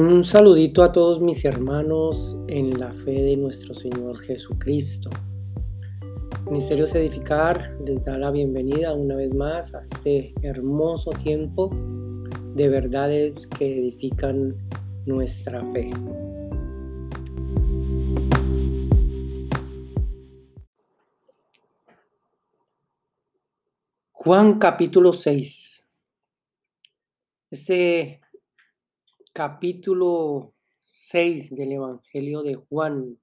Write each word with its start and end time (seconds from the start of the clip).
Un 0.00 0.22
saludito 0.22 0.84
a 0.84 0.92
todos 0.92 1.20
mis 1.20 1.44
hermanos 1.44 2.38
en 2.46 2.78
la 2.78 2.92
fe 2.92 3.20
de 3.20 3.36
nuestro 3.36 3.74
Señor 3.74 4.20
Jesucristo. 4.20 5.10
Ministerios 6.44 6.94
Edificar 6.94 7.76
les 7.84 8.04
da 8.04 8.16
la 8.16 8.30
bienvenida 8.30 8.94
una 8.94 9.16
vez 9.16 9.34
más 9.34 9.74
a 9.74 9.84
este 9.86 10.32
hermoso 10.42 11.10
tiempo 11.10 11.70
de 12.54 12.68
verdades 12.68 13.48
que 13.48 13.80
edifican 13.80 14.56
nuestra 15.04 15.64
fe. 15.72 15.90
Juan 24.12 24.60
capítulo 24.60 25.12
6. 25.12 25.88
Este 27.50 28.20
capítulo 29.38 30.52
6 30.82 31.54
del 31.54 31.74
Evangelio 31.74 32.42
de 32.42 32.56
Juan 32.56 33.20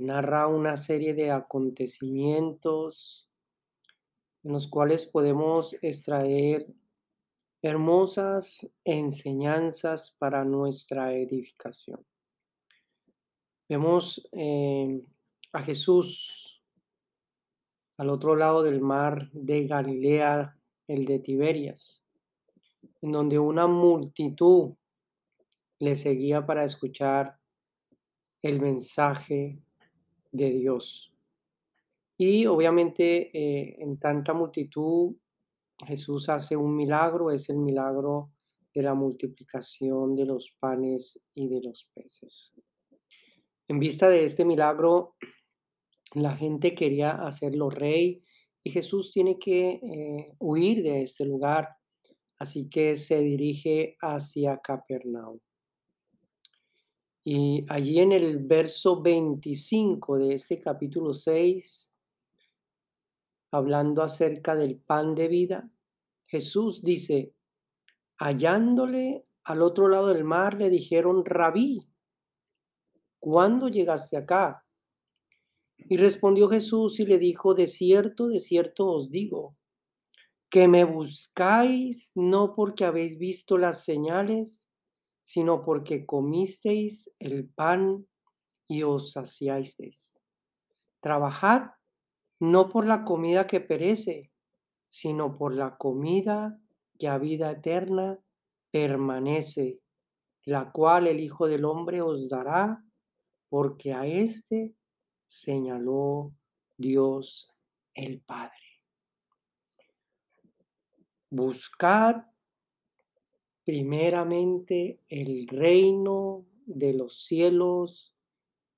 narra 0.00 0.48
una 0.48 0.76
serie 0.76 1.14
de 1.14 1.30
acontecimientos 1.30 3.30
en 4.42 4.52
los 4.52 4.66
cuales 4.66 5.06
podemos 5.06 5.76
extraer 5.80 6.66
hermosas 7.62 8.68
enseñanzas 8.82 10.10
para 10.18 10.44
nuestra 10.44 11.14
edificación. 11.14 12.04
Vemos 13.68 14.28
eh, 14.32 15.06
a 15.52 15.62
Jesús 15.62 16.64
al 17.96 18.10
otro 18.10 18.34
lado 18.34 18.64
del 18.64 18.80
mar 18.80 19.30
de 19.30 19.68
Galilea, 19.68 20.58
el 20.88 21.04
de 21.04 21.20
Tiberias 21.20 22.02
en 23.02 23.12
donde 23.12 23.38
una 23.38 23.66
multitud 23.66 24.74
le 25.78 25.96
seguía 25.96 26.44
para 26.46 26.64
escuchar 26.64 27.38
el 28.42 28.60
mensaje 28.60 29.58
de 30.32 30.50
Dios. 30.50 31.12
Y 32.18 32.46
obviamente 32.46 33.30
eh, 33.36 33.76
en 33.78 33.98
tanta 33.98 34.32
multitud 34.32 35.16
Jesús 35.84 36.28
hace 36.28 36.56
un 36.56 36.74
milagro, 36.74 37.30
es 37.30 37.50
el 37.50 37.58
milagro 37.58 38.32
de 38.74 38.82
la 38.82 38.94
multiplicación 38.94 40.14
de 40.14 40.24
los 40.24 40.56
panes 40.58 41.28
y 41.34 41.48
de 41.48 41.60
los 41.62 41.90
peces. 41.94 42.54
En 43.68 43.78
vista 43.78 44.08
de 44.08 44.24
este 44.24 44.44
milagro, 44.44 45.16
la 46.14 46.36
gente 46.36 46.74
quería 46.74 47.12
hacerlo 47.12 47.68
rey 47.68 48.22
y 48.62 48.70
Jesús 48.70 49.12
tiene 49.12 49.38
que 49.38 49.68
eh, 49.68 50.34
huir 50.38 50.82
de 50.82 51.02
este 51.02 51.24
lugar 51.24 51.68
Así 52.38 52.68
que 52.68 52.96
se 52.96 53.20
dirige 53.20 53.96
hacia 54.00 54.58
Capernaum. 54.58 55.38
Y 57.24 57.64
allí 57.68 58.00
en 58.00 58.12
el 58.12 58.38
verso 58.38 59.02
25 59.02 60.18
de 60.18 60.34
este 60.34 60.58
capítulo 60.58 61.12
6, 61.12 61.92
hablando 63.50 64.02
acerca 64.02 64.54
del 64.54 64.78
pan 64.78 65.14
de 65.14 65.28
vida, 65.28 65.70
Jesús 66.26 66.82
dice, 66.84 67.34
hallándole 68.18 69.26
al 69.44 69.62
otro 69.62 69.88
lado 69.88 70.08
del 70.08 70.24
mar, 70.24 70.54
le 70.54 70.70
dijeron, 70.70 71.24
rabí, 71.24 71.88
¿cuándo 73.18 73.68
llegaste 73.68 74.16
acá? 74.16 74.64
Y 75.78 75.96
respondió 75.96 76.48
Jesús 76.48 77.00
y 77.00 77.06
le 77.06 77.18
dijo, 77.18 77.54
de 77.54 77.66
cierto, 77.66 78.28
de 78.28 78.40
cierto 78.40 78.86
os 78.86 79.10
digo, 79.10 79.56
que 80.48 80.68
me 80.68 80.84
buscáis 80.84 82.12
no 82.14 82.54
porque 82.54 82.84
habéis 82.84 83.18
visto 83.18 83.58
las 83.58 83.84
señales, 83.84 84.68
sino 85.24 85.64
porque 85.64 86.06
comisteis 86.06 87.10
el 87.18 87.48
pan 87.48 88.06
y 88.68 88.82
os 88.82 89.12
saciasteis. 89.12 90.14
Trabajad 91.00 91.70
no 92.38 92.68
por 92.68 92.86
la 92.86 93.04
comida 93.04 93.46
que 93.46 93.60
perece, 93.60 94.30
sino 94.88 95.36
por 95.36 95.54
la 95.54 95.76
comida 95.76 96.60
que 96.98 97.08
a 97.08 97.18
vida 97.18 97.50
eterna 97.50 98.18
permanece, 98.70 99.80
la 100.44 100.70
cual 100.70 101.06
el 101.06 101.20
Hijo 101.20 101.48
del 101.48 101.64
Hombre 101.64 102.02
os 102.02 102.28
dará, 102.28 102.84
porque 103.48 103.92
a 103.92 104.06
éste 104.06 104.74
señaló 105.26 106.32
Dios 106.76 107.52
el 107.94 108.20
Padre. 108.20 108.75
Buscad 111.36 112.24
primeramente 113.62 115.02
el 115.06 115.46
reino 115.48 116.46
de 116.64 116.94
los 116.94 117.26
cielos 117.26 118.16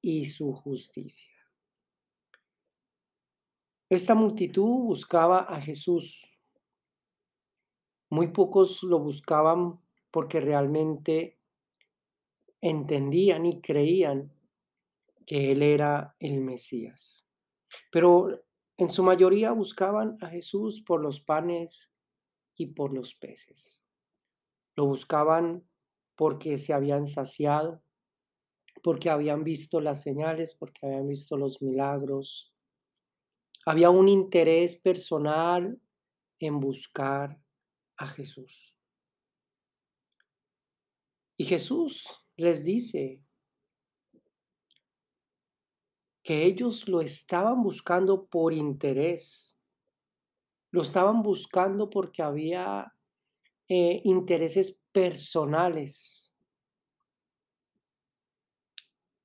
y 0.03 0.25
su 0.25 0.53
justicia. 0.55 1.33
Esta 3.89 4.17
multitud 4.17 4.87
buscaba 4.87 5.43
a 5.43 5.61
Jesús. 5.61 6.37
Muy 8.11 8.27
pocos 8.33 8.83
lo 8.83 8.99
buscaban 8.99 9.79
porque 10.11 10.41
realmente 10.41 11.39
entendían 12.61 13.47
y 13.47 13.61
creían 13.61 14.33
que 15.25 15.53
Él 15.53 15.63
era 15.63 16.17
el 16.19 16.41
Mesías. 16.41 17.25
Pero 17.93 18.43
en 18.77 18.89
su 18.89 19.05
mayoría 19.05 19.53
buscaban 19.53 20.19
a 20.21 20.27
Jesús 20.27 20.83
por 20.85 21.01
los 21.01 21.21
panes 21.21 21.93
y 22.59 22.67
por 22.67 22.93
los 22.93 23.15
peces. 23.15 23.81
Lo 24.77 24.85
buscaban 24.87 25.67
porque 26.15 26.59
se 26.59 26.75
habían 26.75 27.07
saciado, 27.07 27.83
porque 28.83 29.09
habían 29.09 29.45
visto 29.45 29.81
las 29.81 30.03
señales, 30.03 30.55
porque 30.55 30.87
habían 30.87 31.09
visto 31.09 31.37
los 31.37 31.63
milagros. 31.63 32.53
Había 33.65 33.91
un 33.91 34.09
interés 34.09 34.77
personal 34.77 35.81
en 36.39 36.61
buscar 36.61 37.41
a 37.97 38.07
Jesús. 38.07 38.75
Y 41.37 41.45
Jesús 41.45 42.15
les 42.37 42.65
dice 42.65 43.23
que 46.23 46.45
ellos 46.45 46.89
lo 46.89 47.01
estaban 47.01 47.63
buscando 47.63 48.27
por 48.27 48.53
interés, 48.53 49.58
lo 50.71 50.83
estaban 50.83 51.23
buscando 51.23 51.89
porque 51.89 52.23
había 52.23 52.93
eh, 53.69 54.01
intereses 54.05 54.81
personales. 54.93 56.37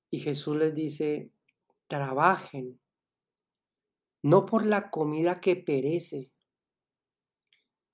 Y 0.09 0.19
Jesús 0.19 0.55
les 0.57 0.75
dice, 0.75 1.31
trabajen, 1.87 2.79
no 4.21 4.45
por 4.45 4.65
la 4.65 4.89
comida 4.89 5.41
que 5.41 5.55
perece, 5.55 6.31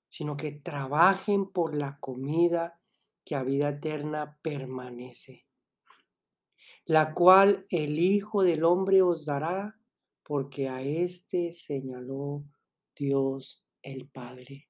sino 0.08 0.36
que 0.36 0.52
trabajen 0.52 1.50
por 1.50 1.74
la 1.74 1.98
comida 1.98 2.80
que 3.24 3.36
a 3.36 3.42
vida 3.42 3.70
eterna 3.70 4.38
permanece, 4.42 5.46
la 6.84 7.14
cual 7.14 7.66
el 7.70 7.98
Hijo 7.98 8.42
del 8.42 8.64
Hombre 8.64 9.02
os 9.02 9.24
dará, 9.24 9.78
porque 10.22 10.68
a 10.68 10.82
éste 10.82 11.52
señaló 11.52 12.44
Dios 13.00 13.64
el 13.82 14.08
Padre. 14.08 14.68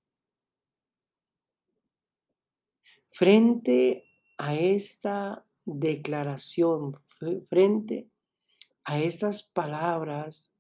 Frente 3.11 4.05
a 4.39 4.55
esta 4.55 5.45
declaración, 5.65 6.97
frente 7.49 8.09
a 8.85 9.01
estas 9.01 9.43
palabras, 9.43 10.57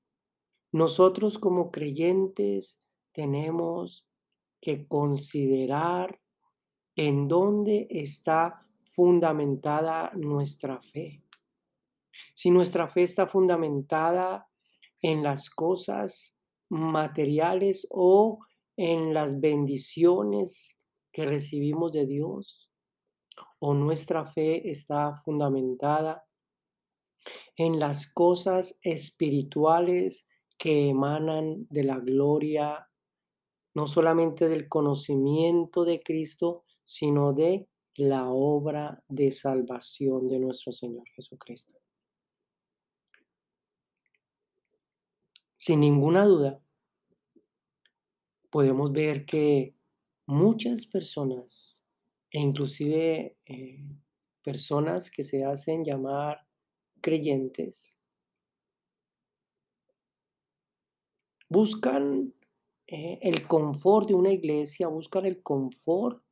nosotros 0.72 1.38
como 1.38 1.70
creyentes 1.70 2.84
tenemos 3.12 4.04
que 4.60 4.88
considerar 4.88 6.20
en 6.96 7.28
dónde 7.28 7.86
está 7.88 8.66
fundamentada 8.82 10.10
nuestra 10.16 10.82
fe. 10.82 11.22
Si 12.34 12.50
nuestra 12.50 12.88
fe 12.88 13.04
está 13.04 13.28
fundamentada 13.28 14.50
en 15.00 15.22
las 15.22 15.48
cosas 15.50 16.39
materiales 16.70 17.86
o 17.90 18.38
en 18.76 19.12
las 19.12 19.40
bendiciones 19.40 20.78
que 21.12 21.26
recibimos 21.26 21.92
de 21.92 22.06
Dios 22.06 22.70
o 23.58 23.74
nuestra 23.74 24.24
fe 24.26 24.70
está 24.70 25.20
fundamentada 25.24 26.24
en 27.56 27.78
las 27.78 28.10
cosas 28.12 28.78
espirituales 28.82 30.26
que 30.56 30.88
emanan 30.88 31.66
de 31.68 31.84
la 31.84 31.98
gloria, 31.98 32.88
no 33.74 33.86
solamente 33.86 34.48
del 34.48 34.68
conocimiento 34.68 35.84
de 35.84 36.00
Cristo, 36.00 36.64
sino 36.84 37.32
de 37.32 37.68
la 37.96 38.30
obra 38.30 39.02
de 39.08 39.30
salvación 39.30 40.28
de 40.28 40.38
nuestro 40.38 40.72
Señor 40.72 41.04
Jesucristo. 41.14 41.78
Sin 45.60 45.80
ninguna 45.80 46.24
duda, 46.24 46.58
podemos 48.48 48.92
ver 48.92 49.26
que 49.26 49.74
muchas 50.24 50.86
personas 50.86 51.82
e 52.30 52.40
inclusive 52.40 53.36
eh, 53.44 53.84
personas 54.42 55.10
que 55.10 55.22
se 55.22 55.44
hacen 55.44 55.84
llamar 55.84 56.46
creyentes, 57.02 57.94
buscan 61.50 62.32
eh, 62.86 63.18
el 63.20 63.46
confort 63.46 64.08
de 64.08 64.14
una 64.14 64.32
iglesia, 64.32 64.88
buscan 64.88 65.26
el 65.26 65.42
confort 65.42 66.24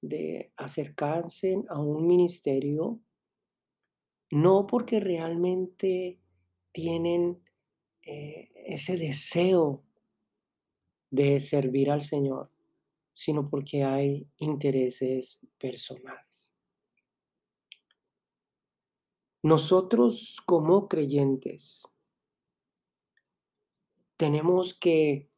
de 0.00 0.52
acercarse 0.56 1.62
a 1.68 1.78
un 1.78 2.04
ministerio, 2.04 2.98
no 4.32 4.66
porque 4.66 4.98
realmente 4.98 6.18
tienen 6.72 7.45
eh, 8.06 8.50
ese 8.66 8.96
deseo 8.96 9.82
de 11.10 11.40
servir 11.40 11.90
al 11.90 12.02
Señor, 12.02 12.50
sino 13.12 13.48
porque 13.48 13.82
hay 13.82 14.28
intereses 14.38 15.44
personales. 15.58 16.54
Nosotros 19.42 20.40
como 20.46 20.88
creyentes 20.88 21.82
tenemos 24.16 24.72
que 24.74 25.28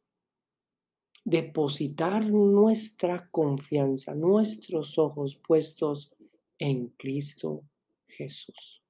depositar 1.23 2.25
nuestra 2.25 3.29
confianza, 3.29 4.15
nuestros 4.15 4.97
ojos 4.97 5.35
puestos 5.35 6.11
en 6.57 6.89
Cristo 6.97 7.63
Jesús. 8.07 8.81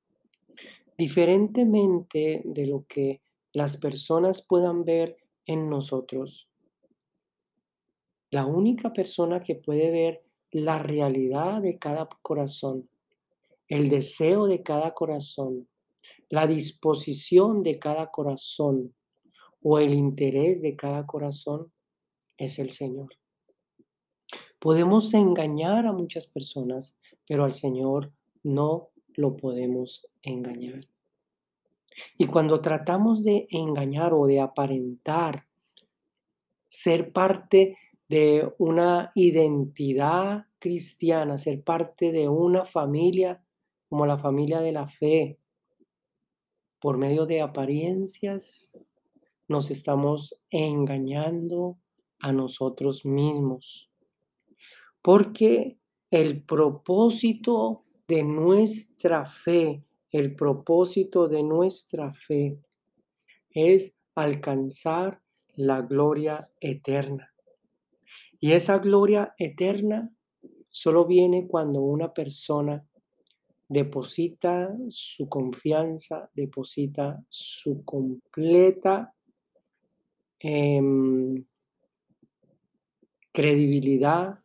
Diferentemente 0.97 2.41
de 2.45 2.67
lo 2.67 2.85
que 2.85 3.21
las 3.53 3.77
personas 3.77 4.45
puedan 4.47 4.83
ver 4.83 5.17
en 5.45 5.69
nosotros, 5.69 6.47
la 8.31 8.45
única 8.45 8.93
persona 8.93 9.41
que 9.41 9.55
puede 9.55 9.89
ver 9.89 10.23
la 10.51 10.77
realidad 10.77 11.61
de 11.61 11.79
cada 11.79 12.07
corazón, 12.21 12.87
el 13.67 13.89
deseo 13.89 14.45
de 14.45 14.61
cada 14.61 14.93
corazón, 14.93 15.67
la 16.29 16.45
disposición 16.45 17.63
de 17.63 17.79
cada 17.79 18.11
corazón 18.11 18.93
o 19.61 19.79
el 19.79 19.93
interés 19.93 20.61
de 20.61 20.75
cada 20.75 21.05
corazón 21.05 21.71
es 22.37 22.59
el 22.59 22.69
Señor. 22.69 23.09
Podemos 24.59 25.13
engañar 25.13 25.85
a 25.85 25.93
muchas 25.93 26.27
personas, 26.27 26.95
pero 27.27 27.45
al 27.45 27.53
Señor 27.53 28.11
no 28.43 28.89
lo 29.15 29.37
podemos 29.37 30.05
engañar. 30.21 30.87
Y 32.17 32.25
cuando 32.27 32.61
tratamos 32.61 33.23
de 33.23 33.47
engañar 33.49 34.13
o 34.13 34.25
de 34.25 34.39
aparentar 34.39 35.45
ser 36.67 37.11
parte 37.11 37.77
de 38.07 38.53
una 38.57 39.11
identidad 39.15 40.45
cristiana, 40.59 41.37
ser 41.37 41.63
parte 41.63 42.11
de 42.11 42.27
una 42.27 42.65
familia 42.65 43.43
como 43.87 44.05
la 44.05 44.17
familia 44.17 44.61
de 44.61 44.71
la 44.71 44.87
fe, 44.87 45.39
por 46.79 46.97
medio 46.97 47.25
de 47.25 47.41
apariencias, 47.41 48.77
nos 49.47 49.71
estamos 49.71 50.39
engañando 50.49 51.77
a 52.19 52.31
nosotros 52.31 53.05
mismos. 53.05 53.89
Porque 55.01 55.77
el 56.11 56.43
propósito 56.43 57.83
de 58.07 58.23
nuestra 58.23 59.25
fe, 59.25 59.83
el 60.11 60.35
propósito 60.35 61.27
de 61.27 61.43
nuestra 61.43 62.13
fe 62.13 62.59
es 63.51 63.99
alcanzar 64.15 65.21
la 65.55 65.81
gloria 65.81 66.49
eterna. 66.59 67.33
Y 68.39 68.53
esa 68.53 68.79
gloria 68.79 69.33
eterna 69.37 70.09
solo 70.69 71.05
viene 71.05 71.47
cuando 71.47 71.81
una 71.81 72.13
persona 72.13 72.83
deposita 73.67 74.75
su 74.89 75.27
confianza, 75.29 76.29
deposita 76.33 77.23
su 77.29 77.83
completa 77.83 79.13
em, 80.39 81.45
credibilidad 83.31 84.39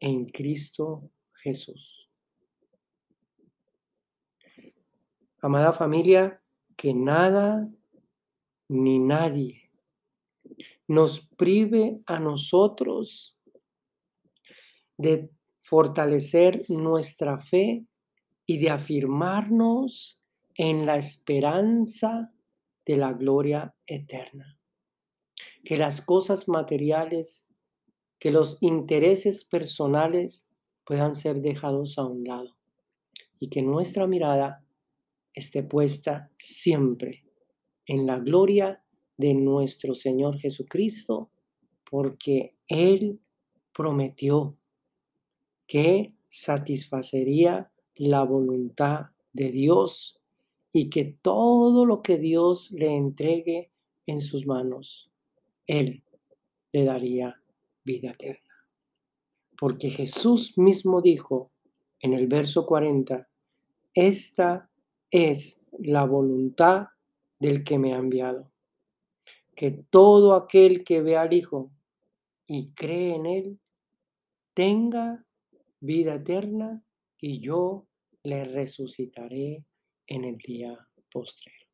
en 0.00 0.26
Cristo 0.26 1.10
Jesús. 1.42 2.05
Amada 5.46 5.72
familia, 5.72 6.42
que 6.76 6.92
nada 6.92 7.70
ni 8.68 8.98
nadie 8.98 9.70
nos 10.88 11.20
prive 11.20 12.00
a 12.04 12.18
nosotros 12.18 13.38
de 14.98 15.30
fortalecer 15.62 16.68
nuestra 16.68 17.38
fe 17.38 17.86
y 18.44 18.58
de 18.58 18.70
afirmarnos 18.70 20.20
en 20.56 20.84
la 20.84 20.96
esperanza 20.96 22.32
de 22.84 22.96
la 22.96 23.12
gloria 23.12 23.72
eterna. 23.86 24.58
Que 25.62 25.76
las 25.76 26.02
cosas 26.02 26.48
materiales, 26.48 27.46
que 28.18 28.32
los 28.32 28.60
intereses 28.62 29.44
personales 29.44 30.50
puedan 30.84 31.14
ser 31.14 31.40
dejados 31.40 31.98
a 31.98 32.04
un 32.04 32.24
lado 32.24 32.56
y 33.38 33.48
que 33.48 33.62
nuestra 33.62 34.08
mirada 34.08 34.65
esté 35.36 35.62
puesta 35.62 36.32
siempre 36.34 37.22
en 37.86 38.06
la 38.06 38.18
gloria 38.18 38.82
de 39.16 39.34
nuestro 39.34 39.94
Señor 39.94 40.38
Jesucristo, 40.38 41.30
porque 41.88 42.56
Él 42.66 43.20
prometió 43.72 44.56
que 45.66 46.14
satisfacería 46.28 47.70
la 47.94 48.24
voluntad 48.24 49.10
de 49.32 49.50
Dios 49.50 50.20
y 50.72 50.88
que 50.88 51.04
todo 51.04 51.84
lo 51.84 52.02
que 52.02 52.18
Dios 52.18 52.70
le 52.72 52.94
entregue 52.96 53.70
en 54.06 54.22
sus 54.22 54.46
manos, 54.46 55.10
Él 55.66 56.02
le 56.72 56.84
daría 56.84 57.40
vida 57.84 58.10
eterna. 58.10 58.54
Porque 59.58 59.90
Jesús 59.90 60.56
mismo 60.58 61.00
dijo 61.00 61.50
en 62.00 62.14
el 62.14 62.26
verso 62.26 62.66
40, 62.66 63.28
esta 63.94 64.70
es 65.10 65.60
la 65.78 66.04
voluntad 66.04 66.88
del 67.38 67.64
que 67.64 67.78
me 67.78 67.94
ha 67.94 67.98
enviado 67.98 68.50
que 69.56 69.70
todo 69.72 70.34
aquel 70.34 70.84
que 70.84 71.00
ve 71.00 71.16
al 71.16 71.32
Hijo 71.32 71.72
y 72.46 72.72
cree 72.74 73.14
en 73.16 73.26
Él 73.26 73.60
tenga 74.54 75.24
vida 75.80 76.16
eterna 76.16 76.84
y 77.18 77.40
yo 77.40 77.86
le 78.22 78.44
resucitaré 78.44 79.64
en 80.06 80.24
el 80.24 80.36
día 80.36 80.86
postrero. 81.10 81.65